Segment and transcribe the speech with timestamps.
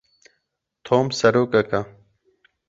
[0.85, 1.83] Tom serokek e.